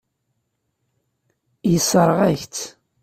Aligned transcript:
Yessṛeɣ-ak-tt. 1.71 2.63